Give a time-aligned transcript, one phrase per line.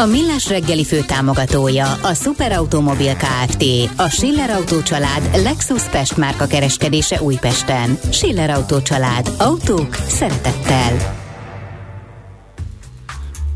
[0.00, 3.64] A Millás reggeli fő támogatója a Superautomobil KFT,
[3.96, 7.98] a Schiller Auto család Lexus Pest márka kereskedése Újpesten.
[8.10, 9.30] Schiller Auto család.
[9.38, 11.16] Autók szeretettel.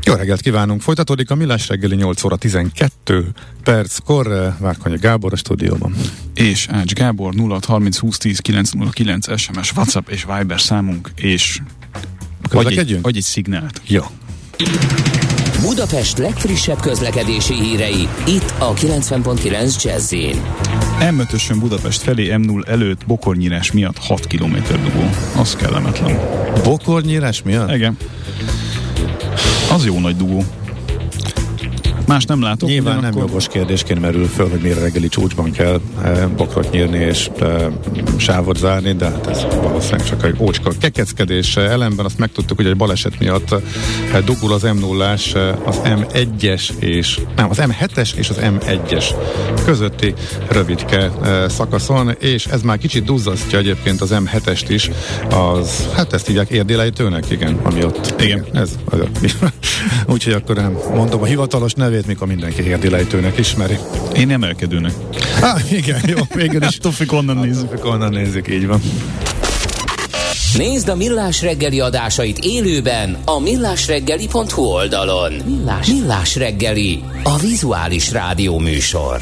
[0.03, 0.81] Jó reggelt kívánunk!
[0.81, 3.25] Folytatódik a Millás reggeli 8 óra 12
[3.63, 4.55] perckor.
[4.59, 5.95] Várkonyi Gábor a stúdióban.
[6.33, 11.59] És Ács Gábor 0630 20 10 909 SMS, WhatsApp és Viber számunk, és
[12.51, 13.81] adj egy, adj egy szignált.
[13.85, 14.03] Jó.
[15.61, 20.13] Budapest legfrissebb közlekedési hírei, itt a 90.9 jazz
[21.53, 25.09] m Budapest felé M0 előtt bokornyírás miatt 6 km dugó.
[25.37, 26.19] Az kellemetlen.
[26.63, 27.71] Bokornyírás miatt?
[27.71, 27.97] Igen.
[29.71, 30.43] Az jó nagy dugó.
[32.07, 32.69] Más nem látok.
[32.69, 37.29] Nyilván nem jogos kérdésként merül föl, hogy miért reggeli csúcsban kell e, bokrot nyírni és
[37.39, 37.71] e,
[38.17, 41.57] sávot zárni, de hát ez valószínűleg csak egy ócska kekeckedés.
[41.57, 43.51] Ellenben azt megtudtuk, hogy egy baleset miatt
[44.13, 45.11] e, dugul az m 0
[45.65, 49.05] az M1-es és nem, az M7-es és az M1-es
[49.65, 50.13] közötti
[50.49, 54.89] rövidke e, szakaszon, és ez már kicsit duzzasztja egyébként az M7-est is,
[55.29, 58.21] az, hát ezt hívják érdélejtőnek, igen, ami ott.
[58.21, 58.45] Igen.
[58.53, 58.99] Ez, az,
[60.13, 63.77] úgyhogy akkor nem mondom a hivatalos nevét, nevét, mikor mindenki érdilejtőnek ismeri.
[64.15, 64.93] Én emelkedőnek.
[65.41, 66.77] Ah, igen, jó, végül is.
[66.85, 67.69] Tufik onnan nézzük.
[67.69, 68.81] Tufik onnan nézzük, így van.
[70.57, 75.33] Nézd a Millás reggeli adásait élőben a millásreggeli.hu oldalon.
[75.45, 79.21] Millás, Millás reggeli, a vizuális rádió műsor.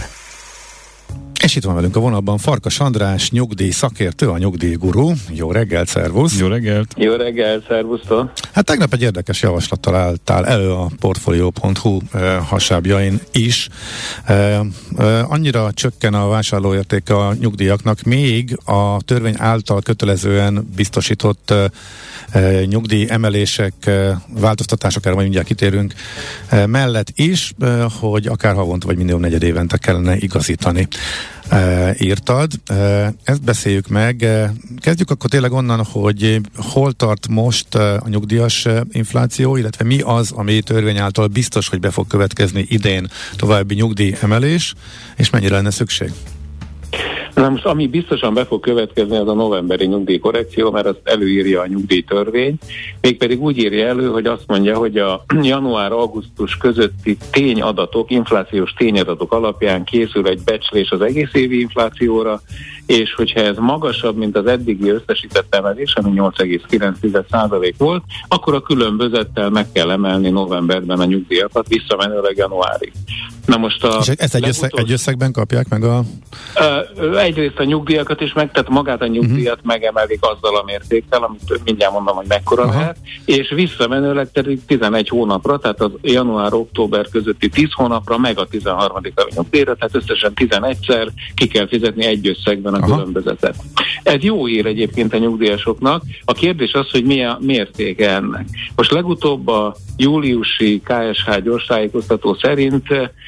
[1.54, 5.12] És itt van velünk a vonalban Farkas András, nyugdíj szakértő, a nyugdíjgurú.
[5.30, 6.40] Jó reggelt, szervusz!
[6.40, 6.94] Jó reggelt!
[6.98, 8.32] Jó reggelt, szervusztok!
[8.54, 13.70] Hát tegnap egy érdekes javaslattal álltál elő a Portfolio.hu eh, hasábjain is.
[14.26, 14.60] Eh,
[14.98, 21.66] eh, annyira csökken a vásárlóérték a nyugdíjaknak, még a törvény által kötelezően biztosított eh,
[22.32, 25.94] eh nyugdíj emelések, eh, változtatások, erre majd mindjárt kitérünk,
[26.50, 30.88] eh, mellett is, eh, hogy akár havonta vagy minden negyed évente kellene igazítani
[31.50, 32.52] e, írtad.
[32.66, 32.74] E,
[33.24, 34.28] ezt beszéljük meg.
[34.80, 40.62] Kezdjük akkor tényleg onnan, hogy hol tart most a nyugdíjas infláció, illetve mi az, ami
[40.62, 44.74] törvény által biztos, hogy be fog következni idén további nyugdíj emelés,
[45.16, 46.12] és mennyire lenne szükség?
[47.34, 51.68] Na most ami biztosan be fog következni, az a novemberi nyugdíjkorrekció, mert azt előírja a
[51.68, 52.58] nyugdíjtörvény,
[53.02, 59.84] mégpedig úgy írja elő, hogy azt mondja, hogy a január-augusztus közötti tényadatok, inflációs tényadatok alapján
[59.84, 62.42] készül egy becslés az egész évi inflációra,
[62.86, 69.50] és hogyha ez magasabb, mint az eddigi összesített emelés, ami 8,9% volt, akkor a különbözettel
[69.50, 72.92] meg kell emelni novemberben a nyugdíjakat, visszamenőleg januárig.
[73.46, 76.04] Na most a és ezt egy, összeg, egy összegben kapják meg a...
[77.24, 79.68] Egyrészt a nyugdíjakat is meg, tehát magát a nyugdíjat uh-huh.
[79.68, 82.72] megemelik azzal a mértékkel, amit mindjárt mondom, hogy mekkora Aha.
[82.72, 88.98] lehet, és visszamenőleg pedig 11 hónapra, tehát az január-október közötti 10 hónapra, meg a 13.
[89.36, 92.96] nyugdíjra, tehát összesen 11-szer ki kell fizetni egy összegben a Aha.
[92.96, 93.56] különbözetet.
[94.04, 96.04] Ez jó ír egyébként a nyugdíjasoknak.
[96.26, 98.46] A kérdés az, hogy mi a mértéke ennek.
[98.76, 102.88] Most legutóbb a júliusi KSH gyorstájékoztató szerint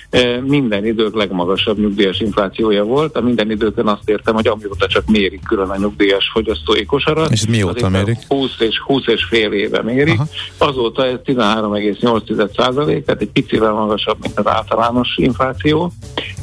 [0.09, 3.15] eh, minden idők legmagasabb nyugdíjas inflációja volt.
[3.15, 3.51] A minden
[3.85, 7.31] időkön azt értem, hogy amióta csak mérik külön a nyugdíjas fogyasztói kosarat.
[7.31, 8.17] És mióta mérik?
[8.27, 10.13] 20 és 20 és fél éve mérik.
[10.13, 10.27] Aha.
[10.57, 15.91] Azóta ez 13,8 százalék, tehát egy picivel magasabb, mint az általános infláció.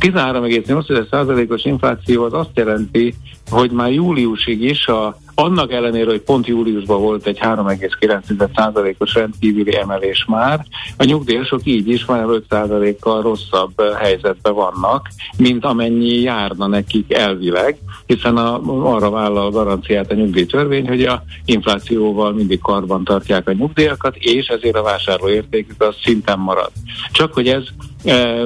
[0.00, 3.14] 13,8%-os infláció az azt jelenti,
[3.50, 10.24] hogy már júliusig is a annak ellenére, hogy pont júliusban volt egy 3,9%-os rendkívüli emelés
[10.28, 10.66] már,
[10.96, 18.36] a nyugdíjasok így is már 5%-kal rosszabb helyzetben vannak, mint amennyi járna nekik elvileg, hiszen
[18.36, 18.60] a,
[18.94, 24.76] arra vállal garanciát a nyugdíjtörvény, hogy a inflációval mindig karban tartják a nyugdíjakat, és ezért
[24.76, 26.70] a vásárlóértékük az szinten marad.
[27.12, 27.64] Csak hogy ez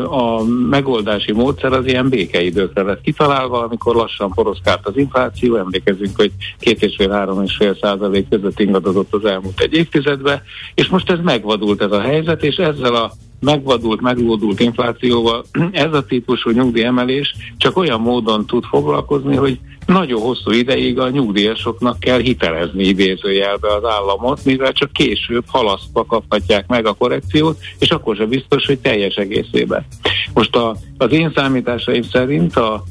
[0.05, 6.33] a megoldási módszer az ilyen békeidőkre lett kitalálva, amikor lassan poroszkált az infláció, emlékezünk, hogy
[6.59, 10.43] két és fél, három és fél százalék között ingadozott az elmúlt egy évtizedbe,
[10.75, 16.05] és most ez megvadult ez a helyzet, és ezzel a megvadult, meglódult inflációval ez a
[16.05, 22.85] típusú nyugdíjemelés csak olyan módon tud foglalkozni, hogy nagyon hosszú ideig a nyugdíjasoknak kell hitelezni
[22.85, 28.67] idézőjelbe az államot, mivel csak később halasztva kaphatják meg a korrekciót, és akkor sem biztos,
[28.67, 29.87] hogy teljes egészében.
[30.35, 32.85] Most a, az én számításaim szerint a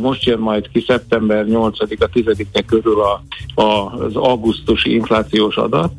[0.00, 3.22] most jön majd ki szeptember 8-a, 10-e körül a,
[3.62, 5.92] a, az augusztusi inflációs adat,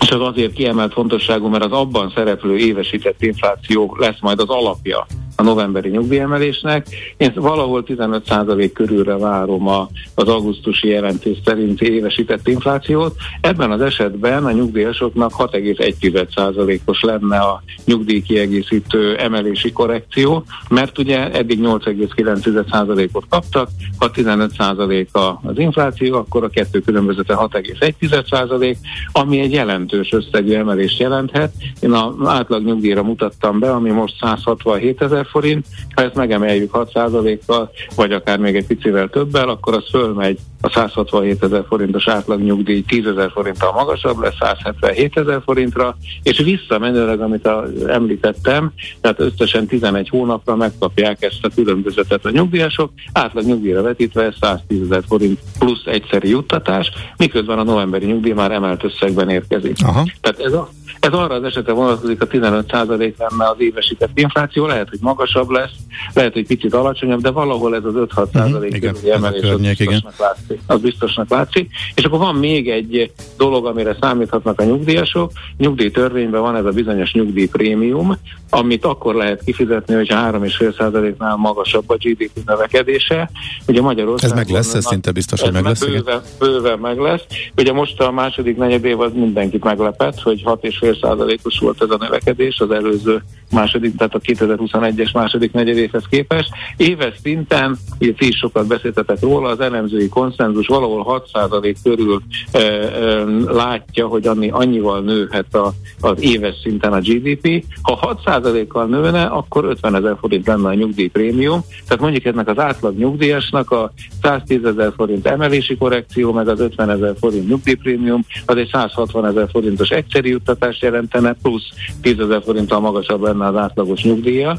[0.00, 5.06] és az azért kiemelt fontosságú, mert az abban szereplő évesített infláció lesz majd az alapja
[5.36, 6.86] a novemberi nyugdíjemelésnek.
[7.16, 13.14] Én valahol 15% körülre várom a, az augusztusi jelentés szerinti évesített inflációt.
[13.40, 23.24] Ebben az esetben a nyugdíjasoknak 6,1%-os lenne a nyugdíjkiegészítő emelési korrekció, mert ugye eddig 8,9%-ot
[23.28, 25.06] kaptak, ha 15%
[25.42, 28.76] az infláció, akkor a kettő különbözete 6,1%,
[29.12, 31.52] ami egy jelentős összegű emelést jelenthet.
[31.80, 36.70] Én az átlag nyugdíjra mutattam be, ami most 167 ezer ezer forint, ha ezt megemeljük
[36.72, 42.40] 6%-kal, vagy akár még egy picivel többel, akkor az fölmegy a 167 ezer forintos átlag
[42.40, 49.20] nyugdíj 10 ezer forinttal magasabb lesz, 177 ezer forintra, és visszamenőleg, amit a, említettem, tehát
[49.20, 55.02] összesen 11 hónapra megkapják ezt a különbözetet a nyugdíjasok, átlag nyugdíjra vetítve ez 110 ezer
[55.08, 59.76] forint plusz egyszeri juttatás, miközben a novemberi nyugdíj már emelt összegben érkezik.
[59.84, 60.06] Aha.
[60.20, 60.68] Tehát ez a
[61.00, 65.72] ez arra az esetre vonatkozik, a 15% lenne az évesített infláció, lehet, hogy magasabb lesz,
[66.12, 69.86] lehet, hogy picit alacsonyabb, de valahol ez az 5-6 százalék uh-huh, körüli emelés környék, az,
[69.86, 71.70] biztosnak látszik, az biztosnak látszik.
[71.94, 75.32] És akkor van még egy dolog, amire számíthatnak a nyugdíjasok.
[75.56, 78.16] Nyugdíjtörvényben van ez a bizonyos nyugdíjprémium,
[78.50, 83.30] amit akkor lehet kifizetni, hogyha 3,5%-nál magasabb a GDP növekedése.
[83.66, 84.38] Ugye Magyarországon...
[84.38, 85.84] Ez meg lesz, ez szinte biztos, hogy meg lesz.
[85.84, 87.22] Bőven, bőven meg lesz.
[87.56, 90.42] Ugye most a második negyed év az mindenkit meglepett, hogy
[90.80, 96.48] 6,5%-os volt ez a növekedés az előző második, tehát a 2021-es második negyedévhez képest.
[96.76, 102.22] Éves szinten, ugye is sokat beszéltetek róla, az elemzői konszenzus valahol 6% körül
[102.52, 107.64] e, e, látja, hogy annyi, annyival nőhet a, az éves szinten a GDP.
[107.82, 111.64] Ha 6%-kal nőne, akkor 50 ezer forint lenne a nyugdíjprémium.
[111.86, 113.92] Tehát mondjuk ennek az átlag nyugdíjasnak a
[114.22, 119.48] 110 ezer forint emelési korrekció, meg az 50 ezer forint nyugdíjprémium, az egy 160 ezer
[119.50, 120.28] forintos egyszerű
[120.64, 121.68] juttatást jelentene, plusz
[122.00, 124.58] 10 ezer forinttal magasabb lenne az átlagos nyugdíja.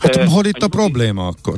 [0.00, 1.54] Hát eh, hol itt a probléma akkor?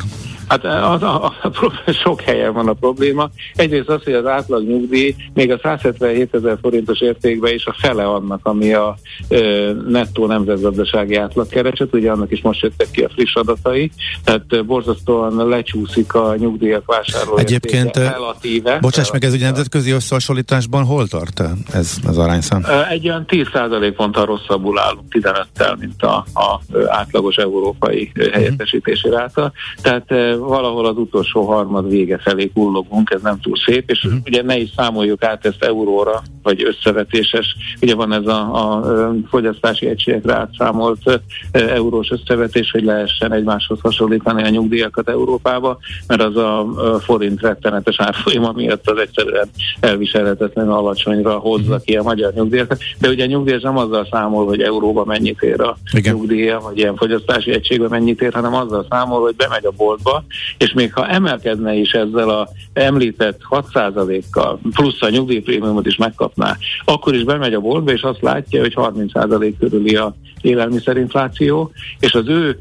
[0.48, 1.46] Hát a, a, a,
[1.86, 3.30] a, sok helyen van a probléma.
[3.54, 8.04] Egyrészt az, hogy az átlag nyugdíj még a 177 ezer forintos értékben is a fele
[8.04, 8.96] annak, ami a
[9.28, 9.38] e,
[9.88, 13.90] nettó nemzetgazdasági átlagkereset, ugye annak is most jöttek ki a friss adatai,
[14.24, 18.78] tehát e, borzasztóan lecsúszik a nyugdíjak vásárló Egyébként, relatíve.
[18.78, 21.42] Bocsáss meg, ez ugye nemzetközi összehasonlításban hol tart
[21.72, 22.64] ez az arányszám?
[22.90, 23.46] Egy olyan 10
[23.96, 28.32] ponttal rosszabbul állunk 15-tel, mint a, a átlagos európai uh-huh.
[28.32, 29.52] helyettesítési ráta.
[29.82, 30.08] Tehát
[30.38, 34.20] valahol az utolsó harmad vége felé kullogunk, ez nem túl szép, és uh-huh.
[34.26, 38.84] ugye ne is számoljuk át ezt euróra, vagy összevetéses, ugye van ez a, a
[39.28, 41.20] fogyasztási egységekre átszámolt
[41.52, 46.66] eurós összevetés, hogy lehessen egymáshoz hasonlítani a nyugdíjakat Európába, mert az a
[47.00, 49.48] forint rettenetes árfolyama miatt az egyszerűen
[49.80, 51.84] elviselhetetlen alacsonyra hozza uh-huh.
[51.84, 55.60] ki a magyar nyugdíjakat, de ugye a nyugdíj nem azzal számol, hogy euróba mennyit ér
[55.60, 56.14] a Igen.
[56.14, 60.24] nyugdíja, vagy ilyen fogyasztási egységben mennyit ér, hanem azzal számol, hogy bemegy a boltba,
[60.58, 67.14] és még ha emelkedne is ezzel a említett 6%-kal, plusz a nyugdíjprémiumot is megkapná, akkor
[67.14, 72.58] is bemegy a boltba, és azt látja, hogy 30% körüli a élelmiszerinfláció, és az ő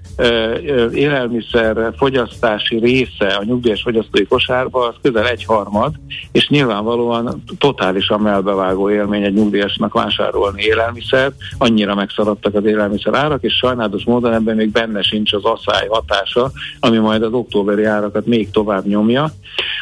[0.93, 5.93] élelmiszer fogyasztási része a nyugdíjas fogyasztói kosárba az közel egy harmad,
[6.31, 13.53] és nyilvánvalóan totálisan melbevágó élmény egy nyugdíjasnak vásárolni élelmiszer, annyira megszaladtak az élelmiszer árak, és
[13.53, 18.51] sajnálatos módon ebben még benne sincs az asszály hatása, ami majd az októberi árakat még
[18.51, 19.31] tovább nyomja.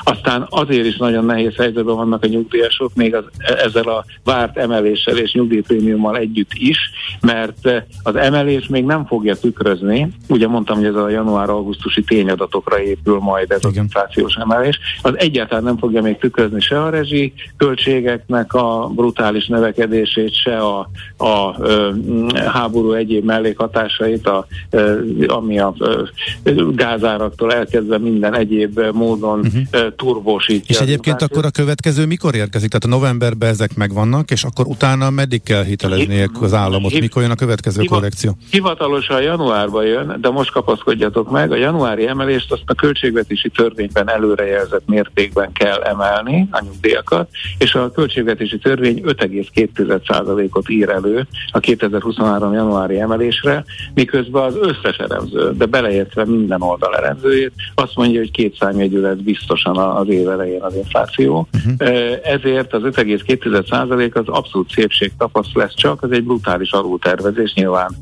[0.04, 3.24] Aztán azért is nagyon nehéz helyzetben vannak a nyugdíjasok, még az,
[3.66, 6.78] ezzel a várt emeléssel és nyugdíjprémiummal együtt is,
[7.22, 13.20] mert az emelés még nem fogja tükrözni, ugye mondtam, hogy ez a január-augusztusi tényadatokra épül
[13.20, 13.72] majd ez Igen.
[13.72, 19.48] az inflációs emelés, az egyáltalán nem fogja még tükrözni se a rezsi költségeknek a brutális
[19.48, 21.56] növekedését, se a, a, a
[22.46, 24.48] háború egyéb mellékhatásait, a,
[25.28, 26.10] ami a, a
[26.76, 29.96] gázáraktól elkezdve minden egyéb módon uh-huh.
[29.96, 30.76] turbósítja.
[30.76, 32.70] És egyébként akkor a következő mikor érkezik?
[32.70, 37.00] Tehát a novemberben ezek megvannak, és akkor utána meddig kell hitelezni az államot?
[37.00, 38.38] Mikor jön a következő hiva, korrekció?
[38.52, 44.88] Hivatalosan januárban jön, de most kapaszkodjatok meg, a januári emelést azt a költségvetési törvényben előrejelzett
[44.88, 53.00] mértékben kell emelni a nyugdíjakat, és a költségvetési törvény 5,2%-ot ír elő a 2023 januári
[53.00, 53.64] emelésre,
[53.94, 59.18] miközben az összes elemző, de beleértve minden oldal elemzőjét, azt mondja, hogy két számjegyű lesz
[59.18, 61.48] biztosan az év elején az infláció.
[61.54, 61.90] Uh-huh.
[62.24, 67.96] Ezért az 5,2% az abszolút szépség tapasz lesz csak, az egy brutális alultervezés, nyilván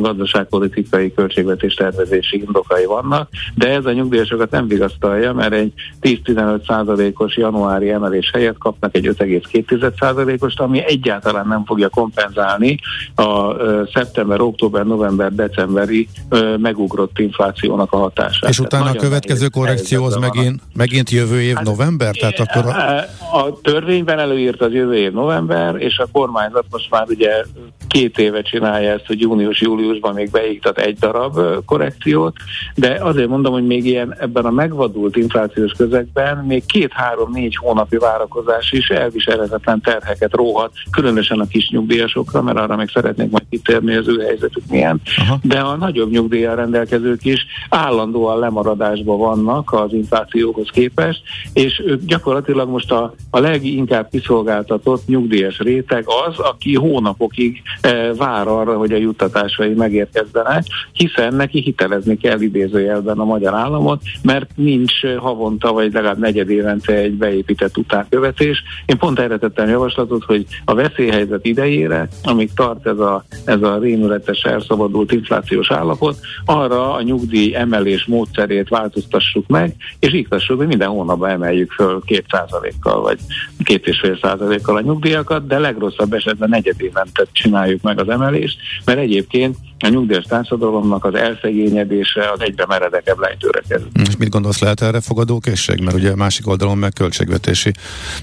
[0.00, 7.90] gazdaságpolitikai költségvetés tervezési indokai vannak, de ez a nyugdíjasokat nem vigasztalja, mert egy 10-15%-os januári
[7.90, 12.78] emelés helyett kapnak egy 5,2%-ost, ami egyáltalán nem fogja kompenzálni
[13.14, 13.52] a
[13.92, 16.08] szeptember, október, november, decemberi
[16.56, 18.50] megugrott inflációnak a hatását.
[18.50, 22.14] És utána a következő korrekció az megint, megint jövő év hát, november?
[22.14, 23.38] Tehát akkor a...
[23.38, 27.44] a törvényben előírt az jövő év november, és a kormányzat most már ugye
[27.88, 32.36] két éve csinálja ezt, hogy június-júliusban még beiktat egy darab korrekciót,
[32.74, 38.72] de azért mondom, hogy még ilyen ebben a megvadult inflációs közegben még két-három-négy hónapi várakozás
[38.72, 44.08] is elviselhetetlen terheket róhat, különösen a kis nyugdíjasokra, mert arra még szeretnék majd kitérni, az
[44.08, 45.00] ő helyzetük milyen.
[45.16, 45.38] Aha.
[45.42, 52.68] De a nagyobb nyugdíjjal rendelkezők is állandóan lemaradásban vannak az inflációhoz képest, és ők gyakorlatilag
[52.68, 58.96] most a, a leginkább kiszolgáltatott nyugdíjas réteg az, aki hónapokig e, vár arra, hogy a
[58.96, 66.18] juttatásai megérkezzenek, hiszen neki hitelezni kell idézőjelben a magyar államot, mert nincs havonta vagy legalább
[66.18, 68.62] negyed évente egy beépített utánkövetés.
[68.86, 73.78] Én pont erre tettem javaslatot, hogy a veszélyhelyzet idejére, amíg tart ez a, ez a
[73.78, 80.88] rémületes elszabadult inflációs állapot, arra a nyugdíj emelés módszerét változtassuk meg, és iktassuk, hogy minden
[80.88, 83.18] hónapban emeljük föl 2%-kal vagy
[83.64, 89.88] 2,5%-kal a nyugdíjakat, de legrosszabb esetben negyed évente csináljuk meg az emelést, mert egyébként a
[89.88, 93.88] nyugdíjas társadalomnak az elszegényedése az egyre meredekebb lejtőre kerül.
[94.08, 95.80] És mit gondolsz, lehet erre fogadókészség?
[95.80, 97.72] Mert ugye a másik oldalon meg költségvetési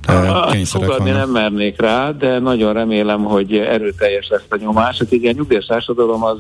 [0.08, 1.26] eh, kényszerek Fogadni vannak.
[1.26, 4.98] nem mernék rá, de nagyon remélem, hogy erőteljes lesz a nyomás.
[4.98, 6.40] Hát ugye a nyugdíjas társadalom az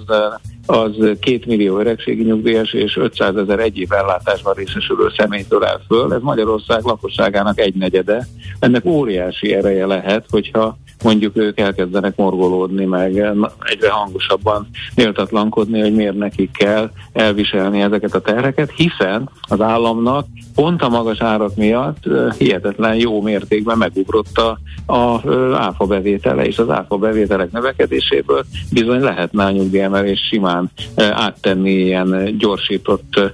[0.65, 6.13] az két millió öregségi nyugdíjas és 500 ezer egyéb ellátásban részesülő személytől áll föl.
[6.13, 8.27] Ez Magyarország lakosságának egy negyede.
[8.59, 13.17] Ennek óriási ereje lehet, hogyha mondjuk ők elkezdenek morgolódni, meg
[13.59, 14.67] egyre hangosabban
[15.05, 21.21] méltatlankodni, hogy miért nekik kell elviselni ezeket a terheket, hiszen az államnak pont a magas
[21.21, 22.03] árak miatt
[22.37, 24.59] hihetetlen jó mértékben megugrott a,
[24.93, 25.21] a
[25.55, 33.33] áfa bevétele, és az áfa bevételek növekedéséből bizony lehetne a nyugdíjemelés simán áttenni ilyen gyorsított,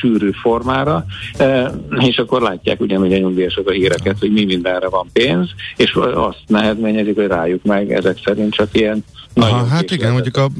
[0.00, 1.04] sűrű formára,
[1.98, 6.42] és akkor látják ugyanúgy a nyugdíjasok a híreket, hogy mi mindenre van pénz, és azt
[6.46, 10.50] nehezményezik, hogy rájuk meg ezek szerint csak ilyen Aha, hát igen, mondjuk a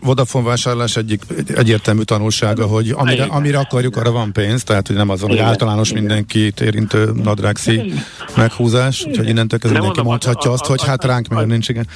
[0.00, 1.22] Vodafone vásárlás egyik
[1.54, 5.92] egyértelmű tanulsága, hogy amire, amire akarjuk, arra van pénz, tehát hogy nem azon, hogy általános
[5.92, 7.92] mindenkit érintő nadrágszi
[8.36, 11.86] meghúzás, úgyhogy innentől kezdve mindenki mondhatja azt, hogy hát ránk meg nincs, igen.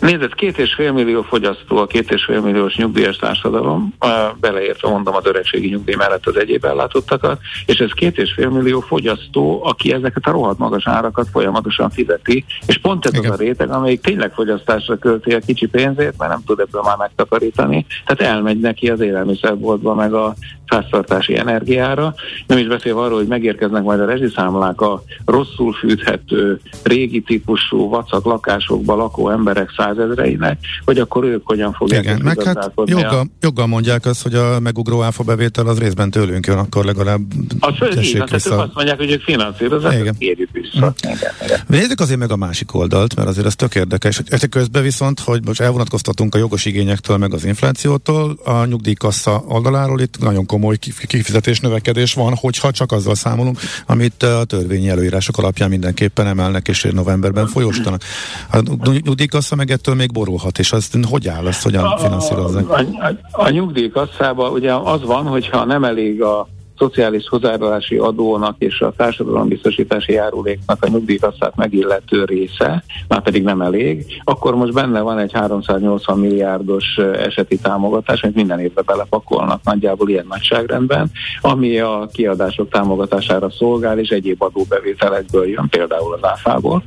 [0.00, 3.94] Nézd, két és fél millió fogyasztó, a két és fél milliós nyugdíjas társadalom,
[4.40, 8.80] beleértve mondom az öregségi nyugdíj mellett az egyéb ellátottakat, és ez két és fél millió
[8.80, 13.30] fogyasztó, aki ezeket a rohadt magas árakat folyamatosan fizeti, és pont ez Igen.
[13.30, 16.96] az a réteg, amelyik tényleg fogyasztásra költi a kicsi pénzét, mert nem tud ebből már
[16.96, 20.34] megtakarítani, tehát elmegy neki az élelmiszerboltba, meg a
[20.68, 22.14] háztartási energiára.
[22.46, 28.24] Nem is beszélve arról, hogy megérkeznek majd a rezsiszámlák a rosszul fűthető, régi típusú vacak
[28.24, 34.06] lakásokba lakó emberek százezreinek, hogy akkor ők hogyan fogják Igen, meg hát joggal, joggal mondják
[34.06, 37.20] azt, hogy a megugró áfa bevétel az részben tőlünk jön, akkor legalább
[37.60, 38.54] az, igen, vissza.
[38.54, 40.14] ők azt mondják, hogy ők finanszírozzák, igen.
[40.18, 40.94] kérjük vissza.
[41.02, 41.08] Hm.
[41.08, 41.60] Igen, igen.
[41.66, 44.16] Nézzük azért meg a másik oldalt, mert azért ez tök érdekes.
[44.16, 50.00] Hogy közben viszont, hogy most elvonatkoztatunk a jogos igényektől, meg az inflációtól, a nyugdíjkassa oldaláról
[50.00, 50.57] itt nagyon komoly
[51.06, 56.88] kifizetés növekedés van, hogyha csak azzal számolunk, amit a törvényi előírások alapján mindenképpen emelnek, és
[56.92, 58.02] novemberben folyósítanak.
[58.50, 62.68] A nyugdíjkassa meg ettől még borulhat, és azt hogy áll, azt hogyan finanszírozzák?
[62.68, 68.54] A, a, a, a nyugdíjkasszában ugye az van, hogyha nem elég a szociális hozzájárulási adónak
[68.58, 75.00] és a társadalombiztosítási járuléknak a nyugdíjkasszát megillető része, már pedig nem elég, akkor most benne
[75.00, 82.08] van egy 380 milliárdos eseti támogatás, amit minden évben belepakolnak nagyjából ilyen nagyságrendben, ami a
[82.12, 86.82] kiadások támogatására szolgál, és egyéb adóbevételekből jön, például az áfából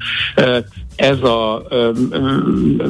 [0.95, 1.55] ez a,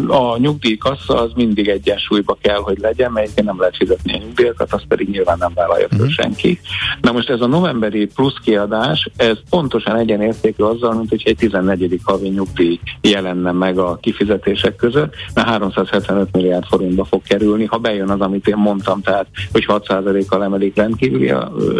[0.07, 4.85] a nyugdíjkassa az mindig egyensúlyba kell, hogy legyen, melyiken nem lehet fizetni a nyugdíjakat, azt
[4.87, 6.13] pedig nyilván nem vállalja föl uh-huh.
[6.13, 6.59] senki.
[7.01, 11.99] Na most ez a novemberi plusz kiadás, ez pontosan egyenértékű azzal, mint hogy egy 14.
[12.03, 18.09] havi nyugdíj jelenne meg a kifizetések között, mert 375 milliárd forintba fog kerülni, ha bejön
[18.09, 21.33] az, amit én mondtam, tehát hogy 6%-kal emelik rendkívüli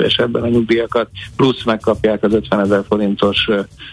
[0.03, 3.47] esetben a nyugdíjakat, plusz megkapják az 50 ezer forintos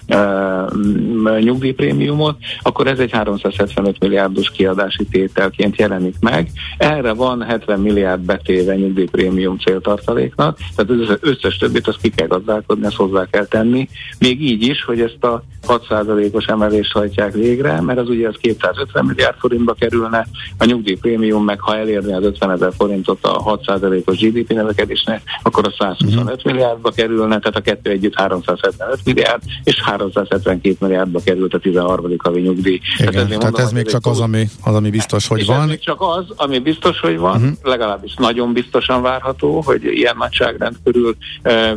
[0.08, 6.50] uh, nyugdíjprémium prémiumot, akkor ez egy 375 milliárdos kiadási tételként jelenik meg.
[6.78, 12.86] Erre van 70 milliárd betéve nyugdíjprémium céltartaléknak, tehát az összes többit azt ki kell gazdálkodni,
[12.86, 13.88] ezt hozzá kell tenni.
[14.18, 19.04] Még így is, hogy ezt a 6%-os emelést hajtják végre, mert az ugye az 250
[19.04, 20.26] milliárd forintba kerülne,
[20.58, 25.74] a nyugdíjprémium meg ha elérni az 50 ezer forintot a 6%-os GDP növekedésnek, akkor a
[25.78, 26.52] 125 uh-huh.
[26.52, 32.07] milliárdba kerülne, tehát a kettő együtt 375 milliárd, és 372 milliárdba került a 13.
[32.16, 32.80] havi nyugdíj.
[32.98, 35.60] Igen, tehát, tehát mondom, ez még csak az, ami, az, ami biztos, hogy van.
[35.60, 37.56] Ez még csak az, ami biztos, hogy van, uh-huh.
[37.62, 41.74] legalábbis nagyon biztosan várható, hogy ilyen nagyságrend körül e,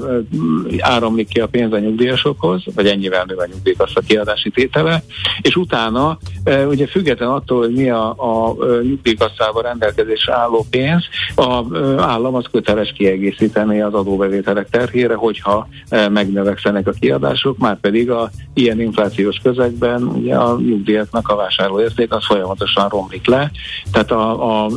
[0.80, 5.04] áramlik ki a pénz a nyugdíjasokhoz, vagy ennyivel nő a nyugdíjkassa kiadási tétele,
[5.42, 11.04] és utána e, ugye független attól, hogy mi a, a, nyugdíjkasszával rendelkezésre álló pénz,
[11.36, 17.80] a e, állam az köteles kiegészíteni az adóbevételek terhére, hogyha e, megnövekszenek a kiadások, már
[17.80, 23.52] pedig a ilyen inflációs közegben ugye a nyugdíjaknak a vásárlóérték az folyamatosan romlik le.
[23.92, 24.70] Tehát a, a,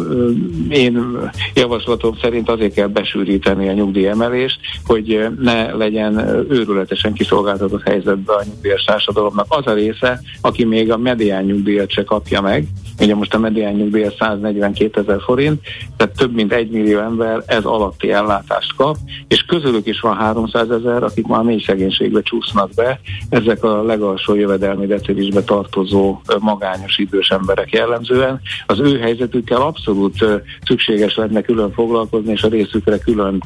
[0.69, 6.19] én javaslatom szerint azért kell besűríteni a nyugdíjemelést, hogy ne legyen
[6.51, 12.05] őrületesen kiszolgáltatott helyzetben a nyugdíjas társadalomnak az a része, aki még a medián nyugdíjat se
[12.05, 12.67] kapja meg.
[13.01, 15.61] Ugye most a medián nyugdíja 142 ezer forint,
[15.97, 18.97] tehát több mint egy millió ember ez alatti ellátást kap,
[19.29, 23.01] és közülük is van 300 ezer, akik már mély szegénységbe csúsznak be.
[23.29, 24.87] Ezek a legalsó jövedelmi
[25.35, 28.41] decilisbe tartozó magányos idős emberek jellemzően.
[28.67, 30.25] Az ő helyzetükkel abszolút
[30.67, 33.43] szükséges lenne külön foglalkozni, és a részükre külön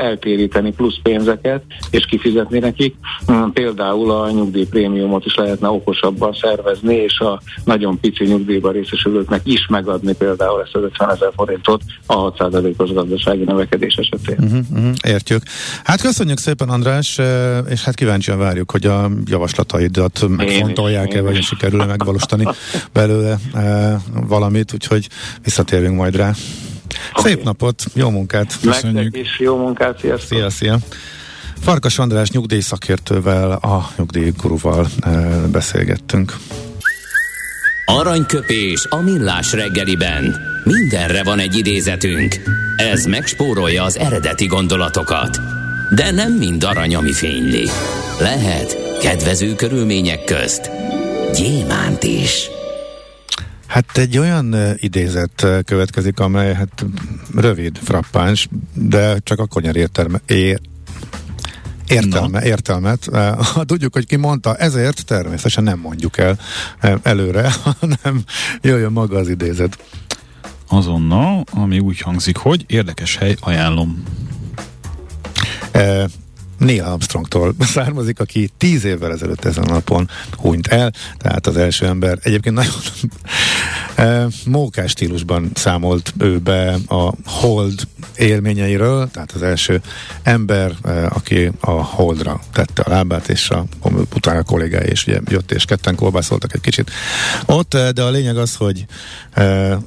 [0.00, 2.94] eltéríteni plusz pénzeket, és kifizetni nekik.
[3.32, 9.66] Mm, például a nyugdíjprémiumot is lehetne okosabban szervezni, és a nagyon pici nyugdíjban részesülőknek is
[9.66, 14.36] megadni például ezt az 50 ezer forintot a 6%-os gazdasági növekedés esetén.
[14.38, 15.42] Uh-huh, uh-huh, értjük.
[15.84, 17.20] Hát köszönjük szépen András,
[17.68, 22.46] és hát kíváncsian várjuk, hogy a javaslataidat megfontolják-e, vagy sikerül megvalósítani
[22.92, 25.08] belőle e, valamit, úgyhogy
[25.44, 26.32] visszatérünk majd rá.
[27.14, 27.32] Okay.
[27.32, 28.58] Szép napot, jó munkát!
[28.62, 29.16] Köszönjük!
[29.16, 30.38] is jó munkát, sziasztok!
[30.38, 30.78] Szia, szia!
[31.60, 35.10] Farkas András nyugdíjszakértővel, a nyugdíjguruval e,
[35.52, 36.36] beszélgettünk.
[37.84, 40.36] Aranyköpés a millás reggeliben.
[40.64, 42.34] Mindenre van egy idézetünk.
[42.76, 45.40] Ez megspórolja az eredeti gondolatokat.
[45.94, 47.68] De nem mind arany, ami fényli.
[48.20, 50.70] Lehet kedvező körülmények közt
[51.36, 52.48] gyémánt is.
[53.66, 56.84] Hát egy olyan idézet következik, amely hát
[57.34, 60.56] rövid, frappáns, de csak akkor nyer értelme, é,
[61.88, 63.08] értelme, értelmet.
[63.54, 66.38] Ha tudjuk, hogy ki mondta, ezért természetesen nem mondjuk el
[67.02, 68.22] előre, hanem
[68.60, 69.78] jöjjön maga az idézet.
[70.68, 74.02] Azonnal, ami úgy hangzik, hogy érdekes hely, ajánlom.
[76.58, 81.86] Neil Armstrongtól származik, aki tíz évvel ezelőtt ezen a napon hunyt el, tehát az első
[81.86, 82.18] ember.
[82.22, 82.72] Egyébként nagyon
[84.06, 89.80] e, mókás stílusban számolt ő be a Hold élményeiről, tehát az első
[90.22, 93.64] ember, e, aki a Holdra tette a lábát, és a,
[94.14, 96.90] utána a kollégái is ugye jött, és ketten kolbászoltak egy kicsit
[97.46, 98.84] ott, e, de a lényeg az, hogy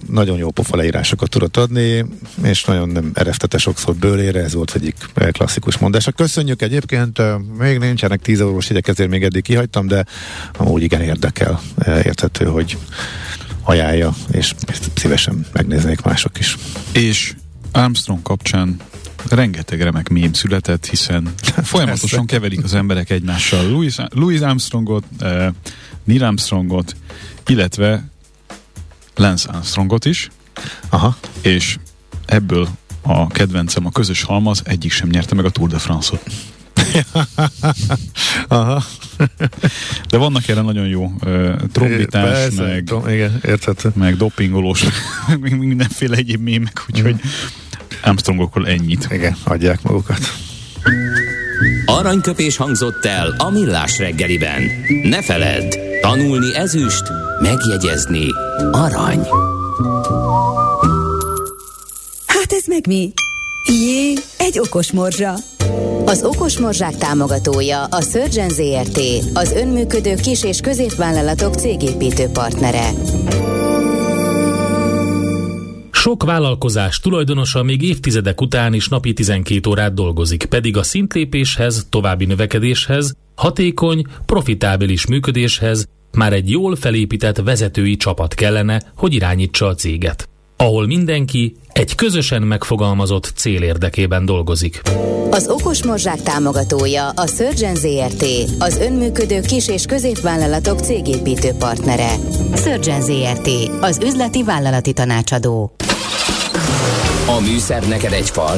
[0.08, 2.06] nagyon jó pofa leírásokat tudott adni,
[2.44, 4.96] és nagyon nem eresztete sokszor bőlére, ez volt egyik
[5.32, 6.12] klasszikus mondása.
[6.12, 7.22] Köszönjük egyébként,
[7.58, 10.06] még nincsenek 10 eurós jegyek, ezért még eddig kihagytam, de
[10.58, 12.78] amúgy igen érdekel, érthető, hogy
[13.64, 14.54] ajánlja, és
[14.96, 16.58] szívesen megnéznék mások is.
[16.92, 17.34] És
[17.72, 18.78] Armstrong kapcsán
[19.30, 25.04] rengeteg remek mém született, hiszen folyamatosan keverik az emberek egymással Louis, Louis Armstrongot,
[26.04, 26.96] Neil Armstrongot,
[27.48, 28.10] illetve
[29.16, 30.30] Lance Armstrongot is.
[30.90, 31.18] Aha.
[31.42, 31.78] És
[32.26, 32.70] ebből
[33.10, 36.24] a kedvencem, a közös halmaz, egyik sem nyerte meg a Tour de France-ot.
[38.48, 38.84] Aha.
[40.10, 43.92] De vannak erre nagyon jó uh, trombitás, Persze, meg, tom, igen, érthető.
[43.96, 44.84] meg dopingolós,
[45.40, 47.30] mindenféle egyéb mémek, úgyhogy mm.
[48.04, 49.08] Armstrongokkal ennyit.
[49.12, 50.20] Igen, adják magukat.
[51.86, 54.62] Aranyköpés hangzott el a millás reggeliben.
[55.04, 57.04] Ne feledd, tanulni ezüst,
[57.42, 58.28] megjegyezni
[58.72, 59.28] arany.
[62.50, 63.12] Hát ez meg mi?
[63.68, 65.34] Jé, egy okos morzsa.
[66.06, 69.00] Az Okos Morzsák támogatója a Surgeon ZRT,
[69.34, 72.90] az önműködő kis- és középvállalatok cégépítő partnere.
[75.92, 82.26] Sok vállalkozás tulajdonosa még évtizedek után is napi 12 órát dolgozik, pedig a szintlépéshez, további
[82.26, 90.30] növekedéshez, hatékony, profitábilis működéshez már egy jól felépített vezetői csapat kellene, hogy irányítsa a céget.
[90.62, 94.82] Ahol mindenki egy közösen megfogalmazott cél érdekében dolgozik.
[95.30, 98.26] Az Okos Morzsák támogatója a Surgeon ZRT,
[98.60, 102.10] az önműködő kis- és középvállalatok cégépítő partnere.
[102.56, 103.50] Surgeon ZRT,
[103.82, 105.72] az üzleti vállalati tanácsadó.
[107.28, 108.58] A műszer neked egy fal,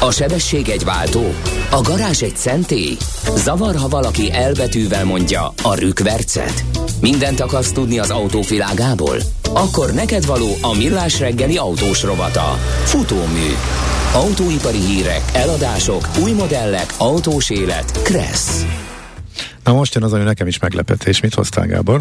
[0.00, 1.34] a sebesség egy váltó,
[1.70, 2.96] a garázs egy szentély.
[3.36, 6.64] Zavar, ha valaki elbetűvel mondja a rükvercet.
[7.00, 9.16] Mindent akarsz tudni az autóvilágából?
[9.52, 12.58] Akkor neked való a millás reggeli autós rovata.
[12.84, 13.48] Futómű.
[14.12, 18.02] Autóipari hírek, eladások, új modellek, autós élet.
[18.02, 18.64] Kressz.
[19.64, 21.20] Na most jön az, ami nekem is meglepetés.
[21.20, 22.00] Mit hoztál, Gábor?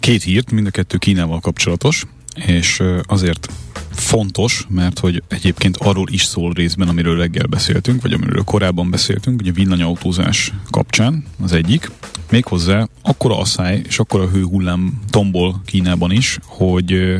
[0.00, 3.48] Két hírt, mind a kettő Kínával kapcsolatos, és azért
[3.90, 9.40] fontos, mert hogy egyébként arról is szól részben, amiről reggel beszéltünk, vagy amiről korábban beszéltünk,
[9.40, 11.90] ugye villanyautózás kapcsán az egyik,
[12.30, 17.16] méghozzá akkora asszály és akkora hőhullám tombol Kínában is, hogy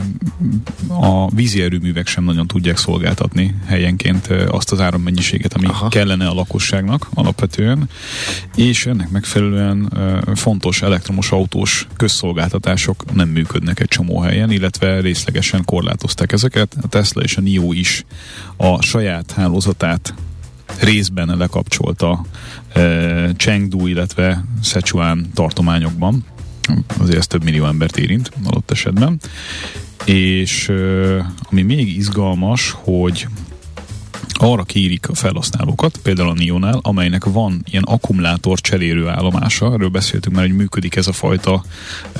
[0.88, 5.88] a vízi erőművek sem nagyon tudják szolgáltatni helyenként azt az árammennyiséget, ami Aha.
[5.88, 7.88] kellene a lakosságnak alapvetően,
[8.54, 9.92] és ennek megfelelően
[10.34, 16.76] fontos elektromos autós közszolgáltatások nem működnek egy csomó helyen, illetve részlegesen korlátozták ezeket.
[16.82, 18.04] A Tesla és a NIO is
[18.56, 20.14] a saját hálózatát
[20.80, 22.24] részben lekapcsolta
[23.36, 26.24] Chengdu, illetve Sichuan tartományokban.
[26.98, 29.20] Azért ez több millió embert érint adott esetben.
[30.04, 30.72] És
[31.50, 33.26] ami még izgalmas, hogy
[34.38, 40.36] arra kérik a felhasználókat, például a Nionál, amelynek van ilyen akkumulátor cserélő állomása, erről beszéltünk
[40.36, 41.64] már, hogy működik ez a fajta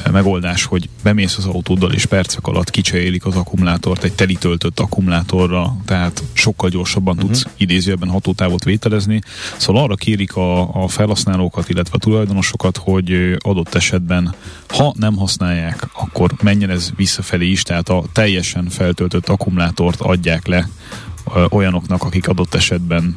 [0.03, 4.81] eh, megoldás, hogy bemész az autóddal és percek alatt kicserélik az akkumulátort egy teli töltött
[4.81, 7.31] akkumulátorra, tehát sokkal gyorsabban uh-huh.
[7.31, 9.21] tudsz idézőben hatótávot vételezni.
[9.57, 14.35] Szóval arra kérik a, a felhasználókat, illetve a tulajdonosokat, hogy eh, adott esetben,
[14.69, 20.69] ha nem használják, akkor menjen ez visszafelé is, tehát a teljesen feltöltött akkumulátort adják le
[21.49, 23.17] olyanoknak, akik adott esetben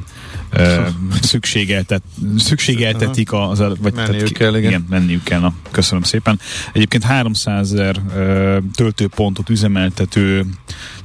[1.22, 2.04] szükségeltet,
[2.38, 4.70] szükségeltetik az, vagy menniük tehát, kell, igen.
[4.70, 4.86] igen.
[4.90, 6.40] menniük kell, na, köszönöm szépen.
[6.74, 8.02] Egyébként 300 ezer
[8.74, 10.46] töltőpontot üzemeltető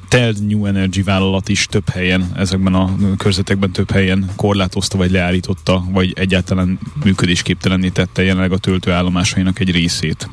[0.08, 5.84] Teld New Energy vállalat is több helyen, ezekben a körzetekben több helyen korlátozta, vagy leállította,
[5.90, 10.28] vagy egyáltalán működésképtelenné tette jelenleg a töltőállomásainak egy részét.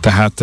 [0.00, 0.40] Tehát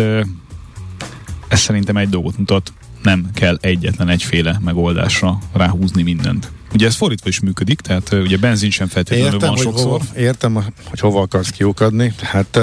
[1.48, 2.72] ez szerintem egy dolgot mutat,
[3.08, 6.50] nem kell egyetlen egyféle megoldásra ráhúzni mindent.
[6.72, 9.90] Ugye ez fordítva is működik, tehát ugye benzin sem feltétlenül értem, van hogy sokszor.
[9.90, 10.54] Hova, értem,
[10.88, 12.12] hogy hova akarsz kiukadni.
[12.20, 12.60] Hát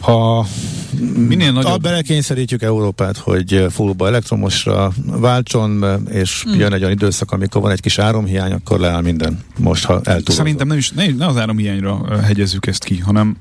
[0.00, 0.46] ha
[1.14, 1.82] minél nagyobb...
[1.82, 6.58] belekényszerítjük Európát, hogy fullba elektromosra váltson, és hmm.
[6.58, 9.38] jön egy olyan időszak, amikor van egy kis áramhiány, akkor leáll minden.
[9.58, 10.34] Most, ha eltúlozom.
[10.34, 13.36] Szerintem nem is, ne, ne az áramhiányra hegyezzük ezt ki, hanem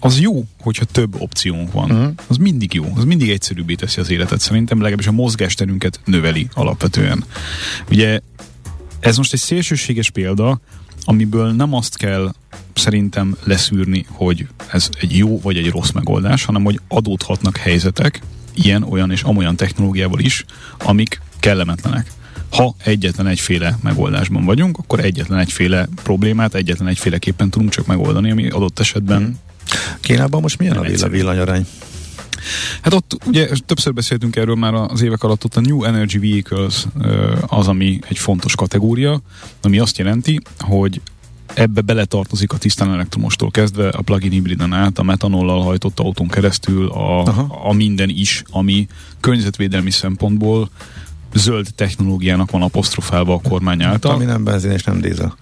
[0.00, 1.90] az jó, hogyha több opciónk van.
[1.90, 2.12] Uh-huh.
[2.26, 4.40] Az mindig jó, az mindig egyszerűbbé teszi az életet.
[4.40, 7.24] Szerintem legalábbis a mozgásterünket növeli alapvetően.
[7.90, 8.20] Ugye
[9.00, 10.60] ez most egy szélsőséges példa,
[11.04, 12.34] amiből nem azt kell
[12.74, 18.20] szerintem leszűrni, hogy ez egy jó vagy egy rossz megoldás, hanem hogy adódhatnak helyzetek,
[18.54, 20.44] ilyen, olyan és amolyan technológiával is,
[20.78, 22.12] amik kellemetlenek.
[22.50, 28.48] Ha egyetlen egyféle megoldásban vagyunk, akkor egyetlen egyféle problémát egyetlen egyféleképpen tudunk csak megoldani, ami
[28.48, 29.47] adott esetben mm.
[30.00, 31.66] Kínában most milyen Nem a villanyarány?
[32.82, 36.86] Hát ott ugye többször beszéltünk erről már az évek alatt, ott a New Energy Vehicles
[37.46, 39.20] az, ami egy fontos kategória,
[39.62, 41.00] ami azt jelenti, hogy
[41.54, 46.88] ebbe beletartozik a tisztán elektromostól kezdve a plug-in hibriden át, a metanollal hajtott autón keresztül,
[46.88, 47.22] a,
[47.68, 48.86] a minden is, ami
[49.20, 50.70] környezetvédelmi szempontból
[51.34, 54.14] zöld technológiának van apostrofálva a kormány által.
[54.14, 55.36] Ami nem benzin és nem dízel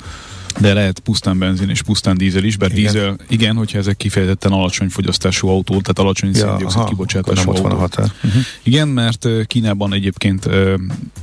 [0.58, 2.92] de lehet pusztán benzin és pusztán dízel is, bár igen.
[2.92, 7.62] dízel, igen, hogyha ezek kifejezetten alacsony fogyasztású autó, tehát alacsony ja, széndiokszid kibocsátású autó.
[7.62, 8.12] Van a határ.
[8.24, 8.42] Uh-huh.
[8.62, 10.48] Igen, mert Kínában egyébként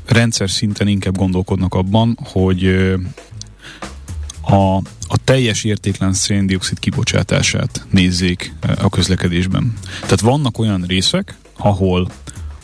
[0.05, 2.65] rendszer szinten inkább gondolkodnak abban, hogy
[4.41, 4.75] a,
[5.07, 9.73] a teljes értéklen széndiokszid kibocsátását nézzék a közlekedésben.
[10.01, 12.11] Tehát vannak olyan részek, ahol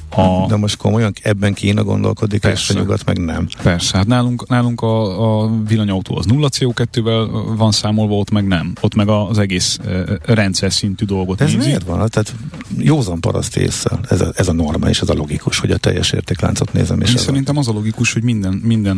[0.09, 0.45] a...
[0.47, 2.73] De most komolyan ebben Kína gondolkodik, Persze.
[2.73, 3.47] és a nyugat meg nem.
[3.63, 8.73] Persze, hát nálunk, nálunk a, a villanyautó az nulla CO2-vel van számolva, ott meg nem.
[8.81, 9.79] Ott meg az egész
[10.25, 11.65] rendszer szintű dolgot ez nézi.
[11.65, 12.09] miért van?
[12.09, 12.33] Tehát
[12.77, 13.99] józan paraszt észre.
[14.09, 17.01] Ez a, ez a norma, és ez a logikus, hogy a teljes értékláncot nézem.
[17.01, 18.97] És szerintem az a logikus, hogy minden, minden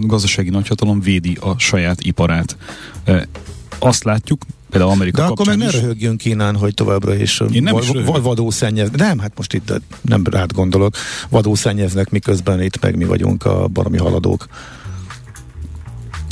[0.00, 2.56] gazdasági nagyhatalom védi a saját iparát.
[3.78, 7.76] Azt látjuk, például Amerika De akkor meg ne röhögjünk Kínán, hogy továbbra is, Én nem
[7.76, 8.90] is vad, vadószennyez.
[8.90, 10.96] Nem, hát most itt nem rád gondolok.
[11.28, 14.46] Vadószennyeznek, miközben itt meg mi vagyunk a baromi haladók.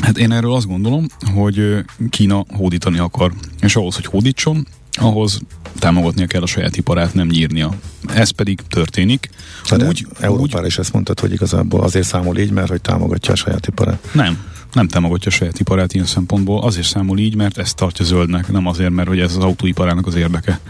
[0.05, 3.33] Hát én erről azt gondolom, hogy Kína hódítani akar.
[3.61, 5.41] És ahhoz, hogy hódítson, ahhoz
[5.79, 7.75] támogatnia kell a saját iparát, nem nyírnia.
[8.07, 9.31] Ez pedig történik.
[9.65, 13.33] Tehát úgy, Európára úgy, is ezt mondtad, hogy igazából azért számol így, mert hogy támogatja
[13.33, 14.09] a saját iparát.
[14.13, 18.53] Nem, nem támogatja a saját iparát ilyen szempontból, azért számol így, mert ezt tartja zöldnek,
[18.53, 20.61] nem azért, mert hogy ez az autóiparának az érdeke.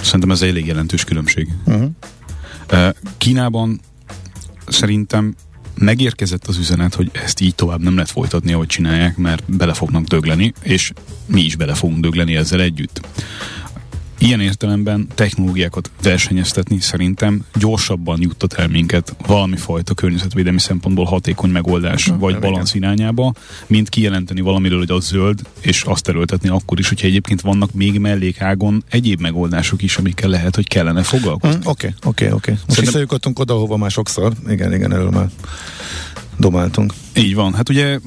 [0.00, 1.48] Szerintem ez elég jelentős különbség.
[1.64, 1.90] Uh-huh.
[3.18, 3.80] Kínában
[4.66, 5.34] szerintem
[5.78, 10.04] megérkezett az üzenet, hogy ezt így tovább nem lehet folytatni, ahogy csinálják, mert bele fognak
[10.04, 10.92] dögleni, és
[11.26, 13.00] mi is bele fogunk dögleni ezzel együtt
[14.26, 22.08] ilyen értelemben technológiákat versenyeztetni szerintem gyorsabban juttat el minket valami fajta környezetvédelmi szempontból hatékony megoldás
[22.08, 23.32] uh, vagy balansz irányába,
[23.66, 27.98] mint kijelenteni valamiről, hogy az zöld, és azt erőltetni akkor is, hogyha egyébként vannak még
[27.98, 31.60] mellékágon egyéb megoldások is, amikkel lehet, hogy kellene foglalkozni.
[31.64, 32.58] Oké, oké, oké.
[32.66, 34.32] Most visszajutottunk oda, hova már sokszor.
[34.48, 35.28] Igen, igen, erről már
[36.36, 36.92] domáltunk.
[37.14, 37.54] Így van.
[37.54, 37.98] Hát ugye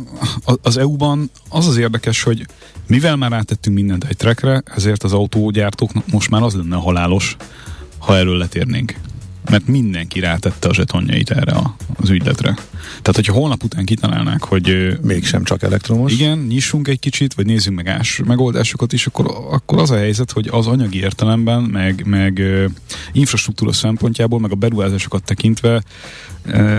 [0.61, 2.45] az EU-ban az az érdekes, hogy
[2.87, 7.35] mivel már átettünk mindent egy trekre, ezért az autógyártóknak most már az lenne halálos,
[7.97, 8.95] ha erről letérnénk.
[9.49, 12.53] Mert mindenki rátette a zsetonjait erre a, az ügyletre.
[12.89, 14.97] Tehát, hogyha holnap után kitalálnák, hogy...
[15.01, 16.13] Mégsem csak elektromos.
[16.13, 20.31] Igen, nyissunk egy kicsit, vagy nézzünk meg ás megoldásokat is, akkor, akkor az a helyzet,
[20.31, 22.41] hogy az anyagi értelemben, meg, meg
[23.11, 25.83] infrastruktúra szempontjából, meg a beruházásokat tekintve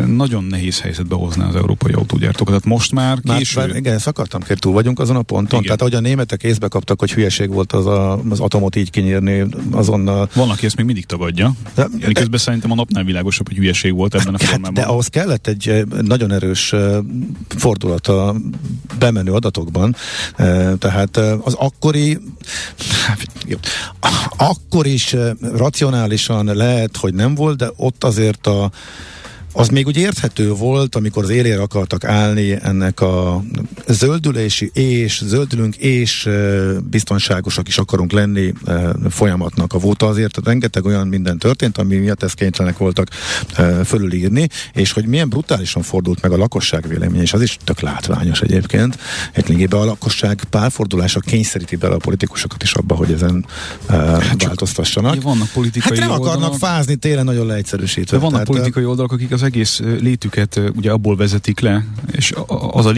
[0.06, 2.46] nagyon nehéz helyzetbe hozná az európai autógyártókat.
[2.46, 3.60] Tehát most már késő...
[3.60, 5.60] Már, igen, szakadtam kell, túl vagyunk azon a ponton.
[5.60, 5.62] Igen.
[5.62, 9.44] Tehát ahogy a németek észbe kaptak, hogy hülyeség volt az, a, az atomot így kinyírni
[9.70, 10.28] azonnal.
[10.34, 11.52] Van, aki ezt még mindig tagadja.
[11.74, 14.74] De, közben szerintem a napnál világosabb, hogy hülyeség volt ebben a hát, formában.
[14.74, 16.74] De ahhoz kellett egy nagyon erős
[17.48, 18.36] fordulat a
[18.98, 19.96] bemenő adatokban.
[20.78, 22.18] Tehát az akkori
[24.36, 28.70] akkor is racionálisan lehet, hogy nem volt, de ott azért a
[29.52, 33.42] az még úgy érthető volt, amikor az élére akartak állni ennek a
[33.92, 36.28] zöldülési és zöldülünk és
[36.90, 38.52] biztonságosak is akarunk lenni
[39.10, 43.08] folyamatnak a volt azért rengeteg olyan minden történt, ami miatt ezt kénytelenek voltak
[43.84, 48.40] fölülírni, és hogy milyen brutálisan fordult meg a lakosság véleménye, és az is tök látványos
[48.40, 48.98] egyébként.
[49.32, 53.46] Egyébként a lakosság párfordulása kényszeríti bele a politikusokat is abba, hogy ezen
[53.88, 55.22] hát változtassanak.
[55.22, 56.34] Vannak politikai hát nem oldalak.
[56.34, 58.16] akarnak fázni télen nagyon leegyszerűsítve.
[58.16, 62.32] De vannak Tehát, politikai oldalak, akik az egész létüket ugye abból vezetik le, és
[62.70, 62.90] az a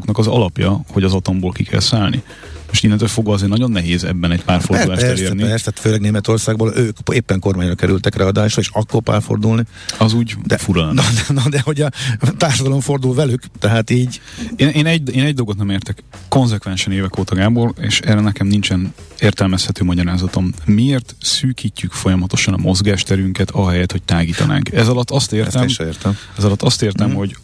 [0.00, 2.22] létjogosultságoknak az alapja, hogy az atomból ki kell szállni.
[2.68, 5.42] Most innentől fogva azért nagyon nehéz ebben egy pár fordulást persze, elérni.
[5.42, 9.62] Persze, tehát főleg Németországból ők éppen kormányra kerültek ráadásra, és akkor párfordulni.
[9.98, 11.90] Az úgy de, fura na, de, na, de hogy a
[12.36, 14.20] társadalom fordul velük, tehát így.
[14.56, 16.02] Én, én, egy, én egy dolgot nem értek.
[16.28, 20.52] Konzekvensen évek óta Gábor, és erre nekem nincsen értelmezhető magyarázatom.
[20.64, 24.72] Miért szűkítjük folyamatosan a mozgásterünket, ahelyett, hogy tágítanánk?
[24.72, 26.16] Ez alatt azt értem, értem.
[26.38, 27.14] Ez alatt azt értem, mm.
[27.14, 27.36] hogy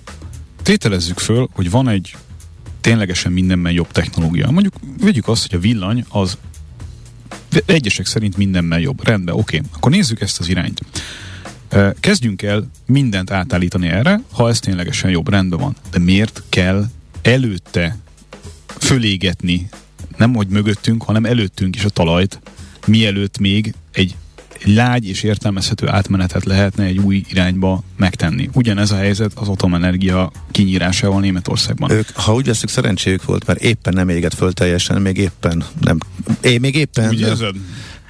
[0.62, 2.16] tételezzük föl, hogy van egy
[2.86, 4.50] ténylegesen mindenben jobb technológia.
[4.50, 6.38] Mondjuk vegyük azt, hogy a villany az
[7.64, 9.06] egyesek szerint mindenben jobb.
[9.06, 9.60] Rendben, oké.
[9.74, 10.80] Akkor nézzük ezt az irányt.
[12.00, 15.76] Kezdjünk el mindent átállítani erre, ha ez ténylegesen jobb, rendben van.
[15.90, 16.86] De miért kell
[17.22, 17.96] előtte
[18.66, 19.68] fölégetni,
[20.16, 22.40] nem hogy mögöttünk, hanem előttünk is a talajt,
[22.86, 24.16] mielőtt még egy
[24.66, 28.50] lágy és értelmezhető átmenetet lehetne egy új irányba megtenni.
[28.52, 31.90] Ugyanez a helyzet az atomenergia kinyírásával Németországban.
[31.90, 35.98] Ők, ha úgy veszük, szerencséjük volt, mert éppen nem éget föl teljesen, még éppen nem.
[36.40, 37.08] É, még éppen.
[37.08, 37.54] Úgy érzed?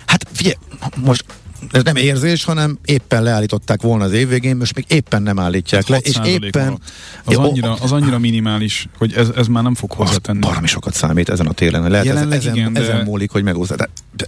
[0.07, 0.57] Hát figyelj,
[0.97, 1.25] most
[1.71, 5.87] ez nem érzés, hanem éppen leállították volna az év végén, most még éppen nem állítják
[5.87, 6.79] le, és éppen...
[7.25, 10.39] Az, annyira, az annyira minimális, hogy ez, ez már nem fog hozzátenni.
[10.39, 11.91] Baromi sokat számít ezen a télen.
[11.91, 13.03] Lehet ez, ezen, igen, ezen de...
[13.05, 13.77] múlik, hogy megúszza.
[13.77, 14.27] De, de,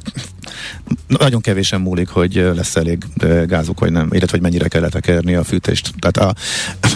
[1.07, 3.05] nagyon kevésen múlik, hogy lesz elég
[3.47, 5.93] gázuk, vagy nem, illetve hogy mennyire kell letekerni a fűtést.
[5.99, 6.41] Tehát a,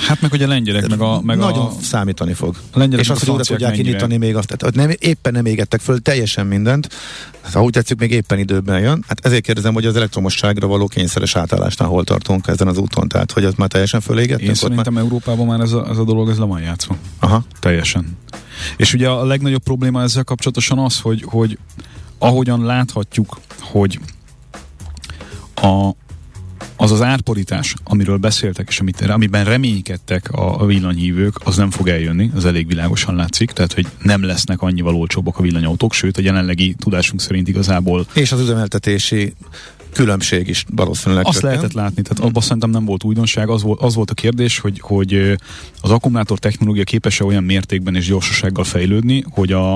[0.07, 1.21] hát meg hogy a lengyelek, meg a...
[1.21, 2.57] Meg nagyon a, számítani fog.
[2.73, 6.01] A és azt, hogy újra tudják indítani még azt, tehát nem, éppen nem égettek föl
[6.01, 6.89] teljesen mindent,
[7.43, 9.05] hát, ha úgy tetszik, még éppen időben jön.
[9.09, 9.97] Hát ezért kérdezem, hogy az
[10.33, 14.49] elektromosságra való kényszeres átállásnál hol tartunk ezen az úton, tehát hogy az már teljesen fölégettünk?
[14.49, 15.03] Én szerintem már...
[15.03, 16.97] Európában már ez a, ez a dolog ez le van játszva.
[17.19, 17.45] Aha.
[17.61, 18.19] Teljesen.
[18.77, 21.59] És ugye a legnagyobb probléma ezzel kapcsolatosan az, hogy, hogy
[22.19, 23.99] ahogyan láthatjuk, hogy
[25.55, 25.91] a,
[26.77, 31.89] az az árporítás, amiről beszéltek, és amit, amiben reménykedtek a, a villanyhívők, az nem fog
[31.89, 36.23] eljönni, az elég világosan látszik, tehát hogy nem lesznek annyival olcsóbbak a villanyautók, sőt a
[36.23, 38.07] jelenlegi tudásunk szerint igazából.
[38.15, 39.35] És az üzemeltetési
[39.93, 41.27] különbség is valószínűleg.
[41.27, 44.59] Azt lehetett látni, tehát abban szerintem nem volt újdonság, az volt, az volt a kérdés,
[44.59, 45.37] hogy, hogy
[45.81, 49.73] az akkumulátor technológia képes-e olyan mértékben és gyorsasággal fejlődni, hogy a,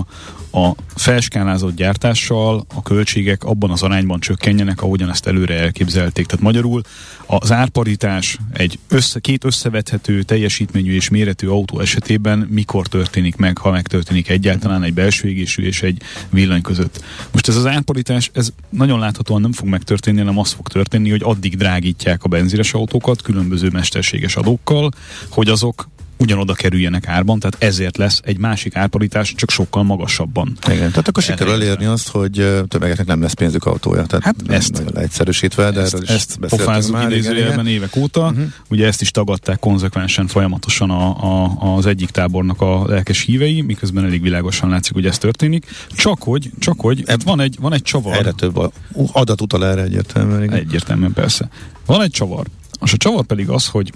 [0.52, 6.26] a felskálázott gyártással a költségek abban az arányban csökkenjenek, ahogyan ezt előre elképzelték.
[6.26, 6.82] Tehát magyarul
[7.26, 13.70] az árparitás egy össze, két összevethető teljesítményű és méretű autó esetében mikor történik meg, ha
[13.70, 17.04] megtörténik egyáltalán egy belső égésű és egy villany között.
[17.32, 21.22] Most ez az árparitás, ez nagyon láthatóan nem fog megtörténni, hanem az fog történni, hogy
[21.24, 24.90] addig drágítják a benzines autókat különböző mesterséges adókkal,
[25.28, 30.56] hogy azok ugyanoda kerüljenek árban, tehát ezért lesz egy másik árparitás, csak sokkal magasabban.
[30.66, 32.32] Igen, tehát akkor sikerül elérni azt, hogy
[32.68, 34.06] többeknek nem lesz pénzük autója.
[34.06, 38.26] Tehát hát ezt, leegyszerűsítve, de ezt, erről ezt pofázunk idézőjelben évek óta.
[38.26, 38.44] Uh-huh.
[38.68, 41.08] Ugye ezt is tagadták konzekvensen folyamatosan a,
[41.42, 45.66] a, az egyik tábornak a lelkes hívei, miközben elég világosan látszik, hogy ez történik.
[45.88, 48.16] Csak hogy, csak hogy Ebb, van egy, van egy csavar.
[48.16, 48.72] Erre több
[49.12, 50.42] adat utal erre egyértelműen.
[50.42, 50.54] Igen.
[50.54, 51.48] Egyértelműen persze.
[51.86, 52.46] Van egy csavar.
[52.84, 53.92] És a csavar pedig az, hogy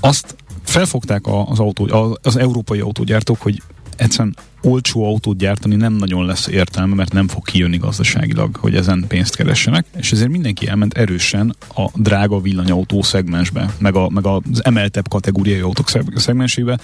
[0.00, 0.36] azt
[0.72, 3.62] felfogták az, autó, az európai autógyártók, hogy
[3.96, 9.04] egyszerűen olcsó autót gyártani nem nagyon lesz értelme, mert nem fog kijönni gazdaságilag, hogy ezen
[9.08, 14.64] pénzt keressenek, és ezért mindenki elment erősen a drága villanyautó szegmensbe, meg, a, meg az
[14.64, 16.78] emeltebb kategóriai autók szegmensébe,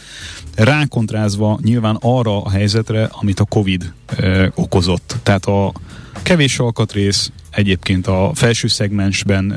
[0.55, 5.17] rákontrázva nyilván arra a helyzetre, amit a Covid eh, okozott.
[5.23, 5.73] Tehát a
[6.23, 9.55] kevés alkatrész, egyébként a felső szegmensben,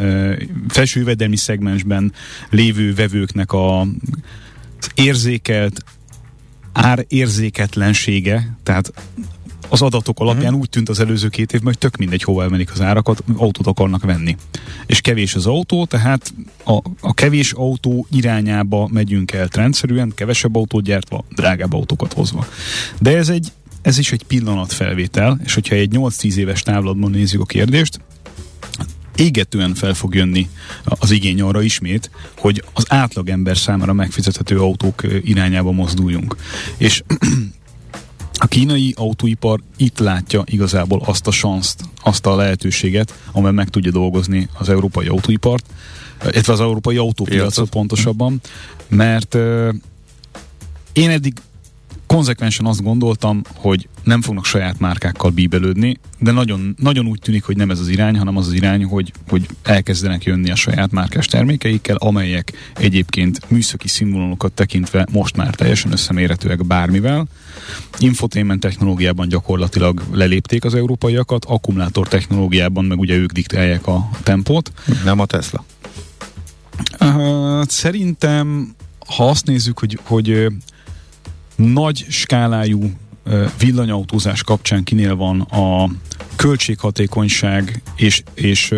[0.67, 2.13] felső jövedelmi szegmensben
[2.49, 3.87] lévő vevőknek a,
[4.93, 5.83] érzékelt
[6.73, 8.93] árérzéketlensége, tehát
[9.69, 12.81] az adatok alapján úgy tűnt az előző két évben, hogy tök mindegy, hova emelik az
[12.81, 14.37] árakat, autót akarnak venni.
[14.85, 16.33] És kevés az autó, tehát
[16.65, 22.47] a, a kevés autó irányába megyünk el trendszerűen, kevesebb autót gyártva, drágább autókat hozva.
[22.99, 27.45] De ez egy ez is egy pillanatfelvétel, és hogyha egy 8-10 éves távlatban nézzük a
[27.45, 27.99] kérdést,
[29.15, 30.49] égetően fel fog jönni
[30.83, 36.35] az igény arra ismét, hogy az átlagember számára megfizethető autók irányába mozduljunk.
[36.77, 37.03] És
[38.33, 43.91] a kínai autóipar itt látja igazából azt a sanszt, azt a lehetőséget, amely meg tudja
[43.91, 45.65] dolgozni az európai autóipart,
[46.21, 48.41] illetve az európai autópiacot pontosabban,
[48.87, 49.35] mert
[50.93, 51.33] én eddig
[52.11, 57.57] konzekvensen azt gondoltam, hogy nem fognak saját márkákkal bíbelődni, de nagyon, nagyon úgy tűnik, hogy
[57.57, 61.25] nem ez az irány, hanem az az irány, hogy, hogy elkezdenek jönni a saját márkás
[61.25, 67.27] termékeikkel, amelyek egyébként műszaki színvonalokat tekintve most már teljesen összemérhetőek bármivel.
[67.99, 74.71] Infotainment technológiában gyakorlatilag lelépték az európaiakat, akkumulátor technológiában meg ugye ők diktálják a tempót.
[75.03, 75.63] Nem a Tesla.
[76.99, 78.75] Uh, szerintem
[79.15, 80.47] ha azt nézzük, hogy, hogy
[81.61, 82.91] nagy skálájú
[83.59, 85.89] villanyautózás kapcsán kinél van a
[86.35, 88.73] költséghatékonyság és, és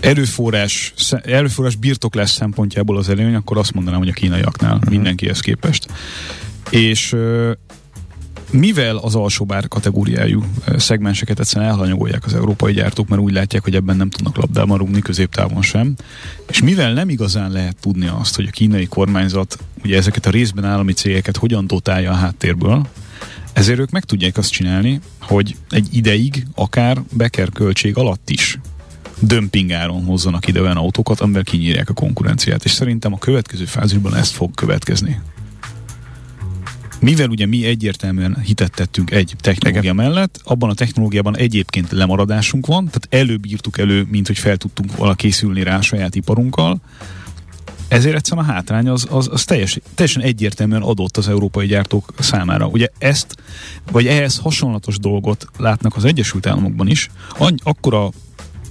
[0.00, 0.94] erőforrás,
[1.24, 4.90] erőforrás birtoklás szempontjából az előny, akkor azt mondanám, hogy a kínaiaknál uh-huh.
[4.90, 5.86] mindenkihez képest.
[6.70, 7.16] És
[8.56, 10.44] mivel az bár kategóriájú
[10.76, 15.00] szegmenseket egyszerűen elhanyagolják az európai gyártók, mert úgy látják, hogy ebben nem tudnak labdában rúgni
[15.00, 15.94] középtávon sem,
[16.48, 20.64] és mivel nem igazán lehet tudni azt, hogy a kínai kormányzat ugye ezeket a részben
[20.64, 22.86] állami cégeket hogyan dotálja a háttérből,
[23.52, 28.58] ezért ők meg tudják azt csinálni, hogy egy ideig akár beker költség alatt is
[29.20, 32.64] dömpingáron hozzanak ide olyan autókat, amivel kinyírják a konkurenciát.
[32.64, 35.20] És szerintem a következő fázisban ezt fog következni
[37.00, 39.96] mivel ugye mi egyértelműen hitet tettünk egy technológia Igen.
[39.96, 44.96] mellett, abban a technológiában egyébként lemaradásunk van, tehát előbb írtuk elő, mint hogy fel tudtunk
[44.96, 46.80] volna készülni rá a saját iparunkkal,
[47.88, 52.66] ezért egyszerűen a hátrány az, az, az teljes, teljesen egyértelműen adott az európai gyártók számára.
[52.66, 53.36] Ugye ezt,
[53.90, 58.10] vagy ehhez hasonlatos dolgot látnak az Egyesült Államokban is, Any, akkora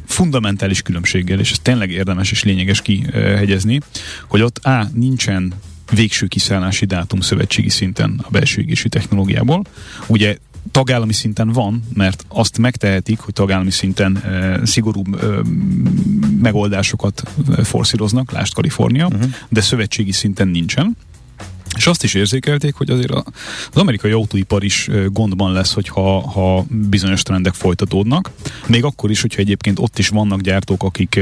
[0.05, 3.79] fundamentális különbséggel, és ez tényleg érdemes és lényeges kihegyezni,
[4.27, 4.87] hogy ott A.
[4.93, 5.53] nincsen
[5.95, 9.63] végső kiszállási dátum szövetségi szinten a belső égési technológiából.
[10.07, 10.37] Ugye
[10.71, 15.25] tagállami szinten van, mert azt megtehetik, hogy tagállami szinten e, szigorúbb e,
[16.41, 17.23] megoldásokat
[17.63, 19.29] forszíroznak, lást Kalifornia, uh-huh.
[19.49, 20.97] de szövetségi szinten nincsen.
[21.77, 23.23] És azt is érzékelték, hogy azért az
[23.73, 28.31] amerikai autóipar is gondban lesz, hogyha ha bizonyos trendek folytatódnak.
[28.67, 31.19] Még akkor is, hogyha egyébként ott is vannak gyártók, akik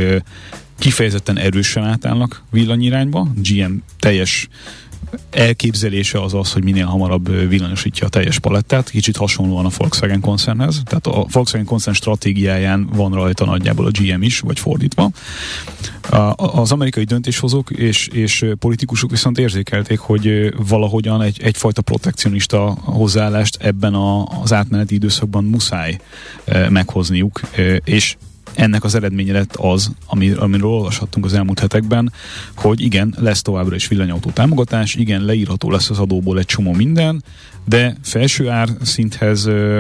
[0.79, 3.27] kifejezetten erősen átállnak villanyirányba.
[3.35, 4.49] GM teljes
[5.29, 10.81] elképzelése az az, hogy minél hamarabb villanyosítja a teljes palettát, kicsit hasonlóan a Volkswagen koncernhez.
[10.85, 15.09] Tehát a Volkswagen koncern stratégiáján van rajta nagyjából a GM is, vagy fordítva.
[16.35, 23.93] Az amerikai döntéshozók és, és politikusok viszont érzékelték, hogy valahogyan egy, egyfajta protekcionista hozzáállást ebben
[23.93, 25.97] a, az átmeneti időszakban muszáj
[26.69, 27.41] meghozniuk,
[27.83, 28.15] és
[28.55, 32.11] ennek az eredménye lett az, ami, amiről olvashattunk az elmúlt hetekben,
[32.55, 37.23] hogy igen, lesz továbbra is villanyautó támogatás, igen, leírható lesz az adóból egy csomó minden,
[37.65, 39.79] de felső ár szinthez ö,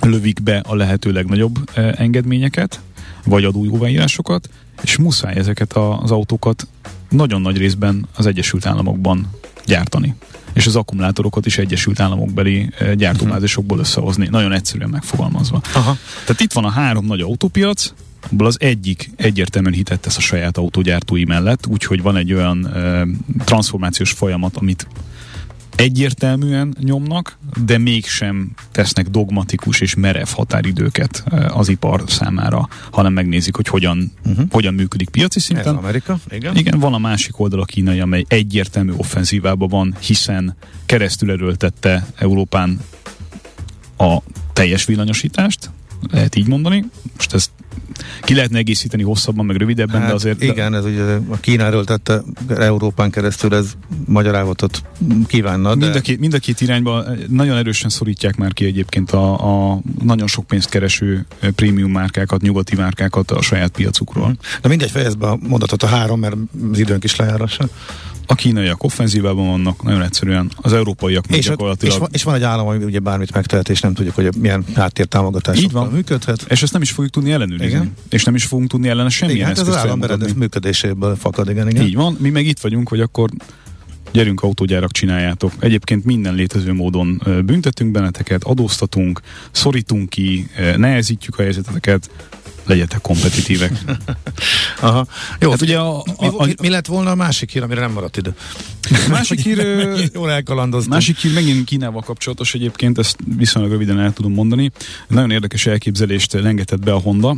[0.00, 2.80] lövik be a lehető legnagyobb ö, engedményeket,
[3.24, 4.48] vagy adójóváírásokat,
[4.82, 6.66] és muszáj ezeket az autókat
[7.08, 9.30] nagyon nagy részben az Egyesült Államokban
[9.64, 10.14] gyártani
[10.56, 14.28] és az akkumulátorokat is Egyesült Államokbeli eh, gyártóbázisokból összehozni.
[14.30, 15.60] Nagyon egyszerűen megfogalmazva.
[15.74, 15.96] Aha.
[16.24, 17.92] Tehát itt van a három nagy autópiac,
[18.30, 23.06] abból az egyik egyértelműen hitett tesz a saját autógyártói mellett, úgyhogy van egy olyan e,
[23.44, 24.86] transformációs folyamat, amit
[25.76, 33.56] egyértelműen nyomnak, de mégsem tesznek dogmatikus és merev határidőket eh, az ipar számára, hanem megnézik,
[33.56, 34.46] hogy hogyan, uh-huh.
[34.50, 35.66] hogyan működik piaci szinten.
[35.66, 36.56] Ez Amerika, igen.
[36.56, 40.56] Igen, van a másik oldal a kínai, amely egyértelmű offenzívában van, hiszen
[40.86, 42.80] keresztül erőltette Európán
[43.96, 44.16] a
[44.52, 45.70] teljes villanyosítást,
[46.10, 46.84] lehet így mondani.
[47.16, 47.50] Most ezt
[48.22, 50.42] ki lehetne egészíteni hosszabban, meg rövidebben, hát, de azért...
[50.42, 53.72] Igen, ez ugye a Kínáról tette Európán keresztül, ez
[54.06, 54.82] magyar állatot
[55.26, 55.74] kívánna.
[55.74, 55.84] De...
[55.84, 59.80] Mind, a két, mind a két irányba nagyon erősen szorítják már ki egyébként a, a
[60.02, 64.36] nagyon sok pénzt kereső prémium márkákat, nyugati márkákat a saját piacukról.
[64.62, 66.36] Na mindegy, fejezd be a mondatot a három, mert
[66.72, 67.68] az időnk is lejárása.
[68.26, 70.50] A kínaiak offenzívában vannak, nagyon egyszerűen.
[70.56, 71.94] Az európaiak és, gyakorlatilag...
[71.94, 74.64] És van, és van egy állam, ami ugye bármit megtehet, és nem tudjuk, hogy milyen
[74.74, 76.44] háttértámogatás működhet.
[76.48, 77.66] És ezt nem is fogjuk tudni ellenőrizni.
[77.66, 77.94] Igen.
[78.08, 80.00] És nem is fogunk tudni ellene semmilyen igen, hát ez az állam
[80.36, 81.86] működéséből fakad, igen, igen.
[81.86, 83.30] Így van, mi meg itt vagyunk, hogy akkor
[84.12, 85.52] gyerünk autógyárak, csináljátok.
[85.58, 89.20] Egyébként minden létező módon büntetünk benneteket, adóztatunk,
[89.50, 90.46] szorítunk ki,
[90.76, 92.10] nehezítjük a helyzeteket,
[92.66, 93.72] legyetek kompetitívek.
[94.80, 95.06] Aha.
[95.40, 97.80] Jó, hát ugye a, a, mi, a, mi, mi lett volna a másik hír, amire
[97.80, 98.34] nem maradt idő?
[98.90, 100.92] A másik hír, Jól elkalandoztam.
[100.92, 104.70] Másik hír megint Kínával kapcsolatos egyébként, ezt viszonylag röviden el tudom mondani.
[105.08, 107.36] Nagyon érdekes elképzelést lengetett be a Honda.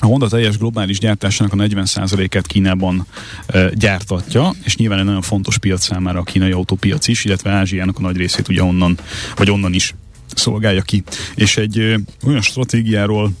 [0.00, 3.06] A Honda teljes globális gyártásának a 40%-át Kínában
[3.46, 7.98] e, gyártatja, és nyilván egy nagyon fontos piac számára a kínai autópiac is, illetve Ázsiának
[7.98, 8.98] a nagy részét ugye onnan,
[9.36, 9.94] vagy onnan is
[10.34, 11.02] szolgálja ki.
[11.34, 11.96] És egy ö,
[12.26, 13.32] olyan stratégiáról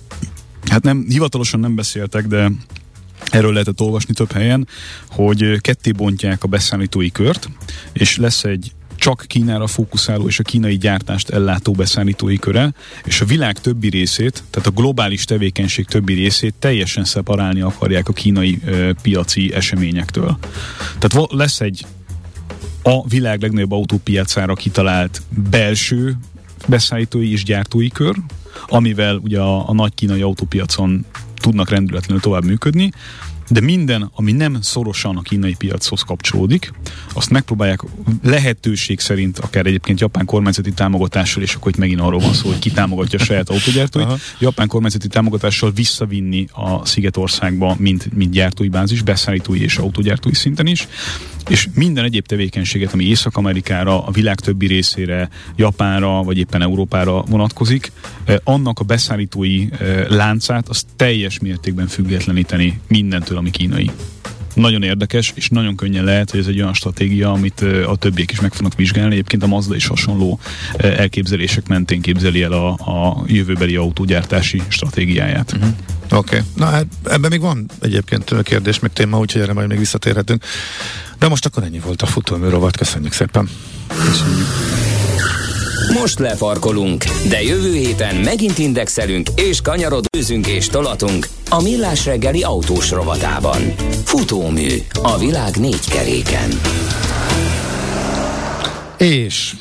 [0.66, 2.50] hát nem, hivatalosan nem beszéltek, de
[3.30, 4.68] Erről lehetett olvasni több helyen,
[5.08, 7.48] hogy ketté bontják a beszállítói kört,
[7.92, 12.72] és lesz egy csak Kínára fókuszáló és a kínai gyártást ellátó beszállítói köre,
[13.04, 18.12] és a világ többi részét, tehát a globális tevékenység többi részét teljesen szeparálni akarják a
[18.12, 20.38] kínai ö, piaci eseményektől.
[20.98, 21.86] Tehát lesz egy
[22.82, 26.16] a világ legnagyobb autópiacára kitalált belső
[26.66, 28.16] beszállítói és gyártói kör,
[28.66, 31.04] amivel ugye a, a nagy kínai autópiacon
[31.34, 32.92] tudnak rendületlenül tovább működni,
[33.50, 36.72] de minden, ami nem szorosan a kínai piachoz kapcsolódik,
[37.12, 37.82] azt megpróbálják
[38.22, 42.58] lehetőség szerint, akár egyébként japán kormányzati támogatással, és akkor itt megint arról van szó, hogy
[42.58, 44.16] ki támogatja a saját autógyártóit, Aha.
[44.38, 50.88] japán kormányzati támogatással visszavinni a Szigetországba, mint, mint gyártói bázis, beszállítói és autógyártói szinten is,
[51.48, 57.92] és minden egyéb tevékenységet, ami Észak-Amerikára, a világ többi részére, Japánra, vagy éppen Európára vonatkozik,
[58.24, 63.90] eh, annak a beszállítói eh, láncát az teljes mértékben függetleníteni mindentől, ami kínai
[64.58, 68.40] nagyon érdekes, és nagyon könnyen lehet, hogy ez egy olyan stratégia, amit a többiek is
[68.40, 69.12] meg fognak vizsgálni.
[69.12, 70.40] Egyébként a Mazda is hasonló
[70.76, 75.52] elképzelések mentén képzeli el a, a jövőbeli autógyártási stratégiáját.
[75.52, 75.68] Uh-huh.
[76.10, 76.36] Oké.
[76.36, 76.40] Okay.
[76.56, 80.44] Na hát ebben még van egyébként kérdés, meg téma, úgyhogy erre majd még visszatérhetünk.
[81.18, 82.76] De most akkor ennyi volt a futómű rovat.
[82.76, 83.48] Köszönjük szépen.
[83.86, 84.97] Köszönjük.
[85.92, 92.90] Most lefarkolunk, de jövő héten megint indexelünk és kanyarodőzünk és tolatunk a Millás reggeli autós
[92.90, 93.74] rovatában.
[94.04, 94.68] Futómű
[95.02, 96.48] a világ négy keréken.
[98.98, 99.54] És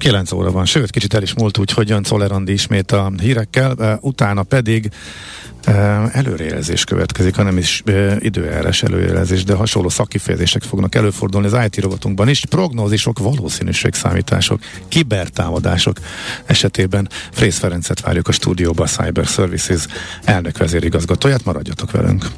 [0.00, 4.42] 9 óra van, sőt, kicsit el is múlt, úgyhogy jön Czoller ismét a hírekkel, utána
[4.42, 4.90] pedig
[6.12, 7.82] előrejelzés következik, hanem is
[8.18, 12.44] időjárás előrejelzés, de hasonló szakifejezések fognak előfordulni az IT rovatunkban is.
[12.44, 15.96] Prognózisok, valószínűségszámítások, kibertámadások
[16.46, 19.86] esetében Frész Ferencet várjuk a stúdióba, a Cyber Services
[20.24, 22.26] elnök vezérigazgatóját, maradjatok velünk.